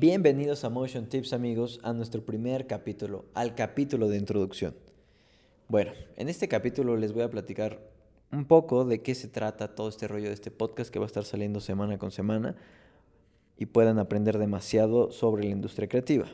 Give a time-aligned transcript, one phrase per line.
[0.00, 4.74] Bienvenidos a Motion Tips amigos, a nuestro primer capítulo, al capítulo de introducción.
[5.68, 7.82] Bueno, en este capítulo les voy a platicar
[8.32, 11.06] un poco de qué se trata todo este rollo de este podcast que va a
[11.06, 12.56] estar saliendo semana con semana
[13.58, 16.28] y puedan aprender demasiado sobre la industria creativa.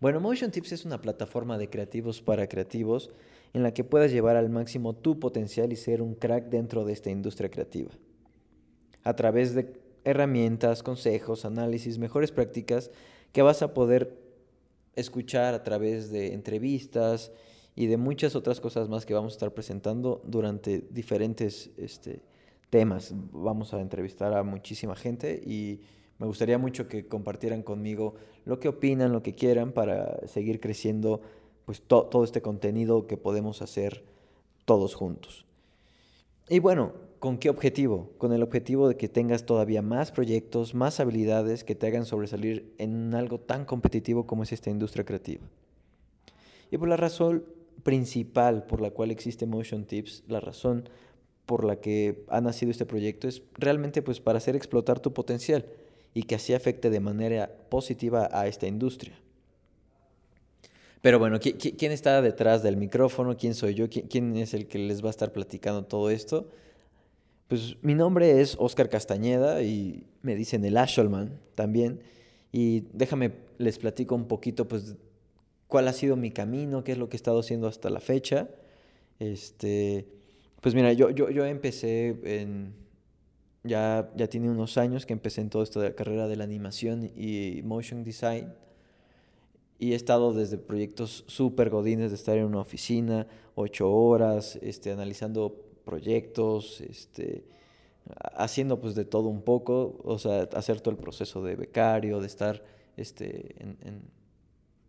[0.00, 3.12] Bueno, Motion Tips es una plataforma de creativos para creativos
[3.52, 6.92] en la que puedas llevar al máximo tu potencial y ser un crack dentro de
[6.92, 7.92] esta industria creativa.
[9.04, 12.90] A través de herramientas, consejos, análisis, mejores prácticas
[13.32, 14.18] que vas a poder
[14.96, 17.30] escuchar a través de entrevistas
[17.76, 22.22] y de muchas otras cosas más que vamos a estar presentando durante diferentes este,
[22.70, 23.12] temas.
[23.32, 25.82] Vamos a entrevistar a muchísima gente y
[26.18, 28.14] me gustaría mucho que compartieran conmigo
[28.46, 31.20] lo que opinan, lo que quieran para seguir creciendo
[31.66, 34.02] pues todo este contenido que podemos hacer
[34.64, 35.44] todos juntos.
[36.48, 38.12] Y bueno, ¿Con qué objetivo?
[38.18, 42.72] Con el objetivo de que tengas todavía más proyectos, más habilidades que te hagan sobresalir
[42.78, 45.42] en algo tan competitivo como es esta industria creativa.
[46.70, 47.44] Y por la razón
[47.82, 50.88] principal por la cual existe Motion Tips, la razón
[51.46, 55.66] por la que ha nacido este proyecto es realmente pues para hacer explotar tu potencial
[56.14, 59.18] y que así afecte de manera positiva a esta industria.
[61.00, 63.36] Pero bueno, ¿quién está detrás del micrófono?
[63.36, 63.88] ¿Quién soy yo?
[63.88, 66.48] ¿Quién es el que les va a estar platicando todo esto?
[67.48, 72.02] Pues mi nombre es Oscar Castañeda y me dicen el Ashelman también.
[72.52, 74.96] Y déjame, les platico un poquito, pues,
[75.66, 78.50] cuál ha sido mi camino, qué es lo que he estado haciendo hasta la fecha.
[79.18, 80.06] Este,
[80.60, 82.74] pues mira, yo, yo, yo empecé en,
[83.64, 87.62] ya, ya tiene unos años que empecé en toda esta carrera de la animación y
[87.64, 88.52] motion design.
[89.78, 94.90] Y he estado desde proyectos súper godines de estar en una oficina, ocho horas, este,
[94.92, 97.44] analizando proyectos, este,
[98.34, 102.26] haciendo pues de todo un poco, o sea, hacer todo el proceso de becario, de
[102.26, 102.62] estar
[102.98, 104.02] este, en,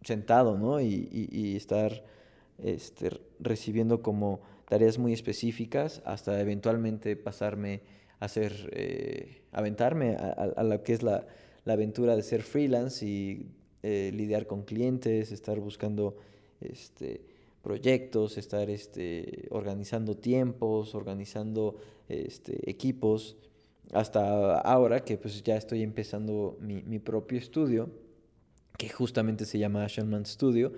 [0.03, 0.81] sentado, ¿no?
[0.81, 2.03] Y, estar
[2.57, 7.81] este, recibiendo como tareas muy específicas hasta eventualmente pasarme
[8.19, 11.25] a hacer, eh, aventarme a, lo que es la,
[11.63, 13.47] la, aventura de ser freelance y
[13.83, 16.17] eh, lidiar con clientes, estar buscando
[16.59, 17.21] este,
[17.69, 21.75] proyectos, estar este, organizando tiempos, organizando
[22.07, 23.37] este, equipos,
[23.93, 27.91] hasta ahora que pues ya estoy empezando mi, propio estudio,
[28.75, 30.73] que justamente se llama Ashenman Studio,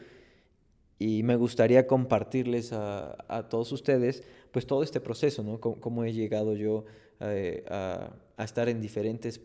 [1.00, 5.62] y me gustaría compartirles a, todos ustedes pues todo este proceso, ¿no?
[5.62, 6.84] cómo he llegado yo
[7.22, 9.40] eh, a, estar en diferentes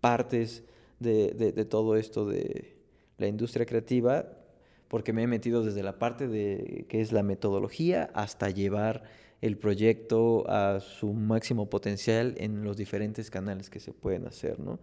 [0.00, 0.64] partes
[1.00, 2.78] de, de todo esto de
[3.18, 4.37] la industria creativa,
[4.88, 9.04] porque me he metido desde la parte de que es la metodología hasta llevar
[9.40, 14.78] el proyecto a su máximo potencial en los diferentes canales que se pueden hacer, ¿no?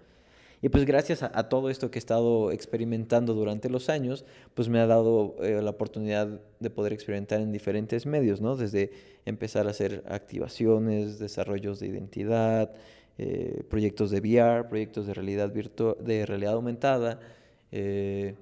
[0.61, 4.79] Y pues gracias a, todo esto que he estado experimentando durante los años, pues me
[4.79, 8.55] ha dado eh, la oportunidad de poder experimentar en diferentes medios, ¿no?
[8.55, 8.91] Desde
[9.25, 12.73] empezar a hacer activaciones, desarrollos de identidad,
[13.17, 17.19] eh, proyectos de VR, proyectos de realidad virtual, de realidad aumentada,
[17.71, 18.33] eh,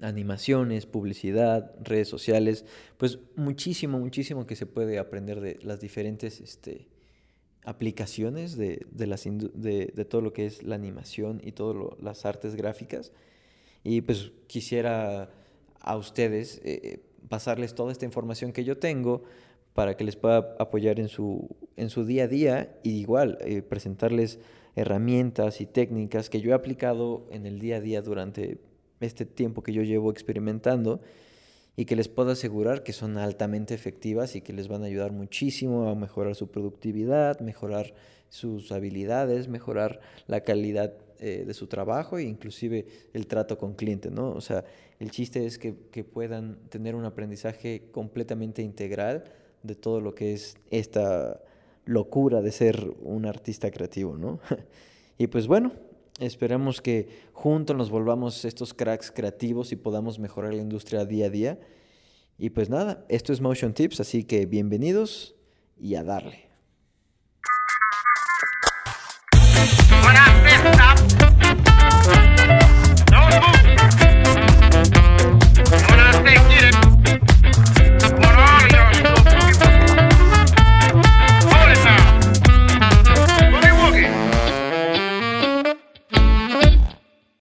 [0.00, 2.64] animaciones, publicidad, redes sociales,
[2.96, 6.88] pues muchísimo, muchísimo que se puede aprender de las diferentes este,
[7.64, 13.12] aplicaciones de, las de, todo lo que es la animación y todas las artes gráficas.
[13.84, 15.30] Y pues quisiera
[15.80, 19.22] a ustedes eh, pasarles toda esta información que yo tengo
[19.74, 23.62] para que les pueda apoyar en su, en su día a día y igual eh,
[23.62, 24.38] presentarles
[24.76, 28.58] herramientas y técnicas que yo he aplicado en el día a día durante
[29.00, 31.00] este tiempo que yo llevo experimentando
[31.76, 35.12] y que les puedo asegurar que son altamente efectivas y que les van a ayudar
[35.12, 37.94] muchísimo a mejorar su productividad, mejorar
[38.28, 44.10] sus habilidades, mejorar la calidad eh, de su trabajo e inclusive el trato con cliente,
[44.10, 44.30] ¿no?
[44.30, 44.64] O sea,
[44.98, 49.24] el chiste es que, que puedan tener un aprendizaje completamente integral
[49.62, 51.40] de todo lo que es esta
[51.84, 54.40] locura de ser un artista creativo, ¿no?
[55.18, 55.72] y pues bueno,
[56.20, 61.30] Esperamos que juntos nos volvamos estos cracks creativos y podamos mejorar la industria día a
[61.30, 61.60] día.
[62.36, 65.34] Y pues nada, esto es Motion Tips, así que bienvenidos
[65.78, 66.49] y a darle.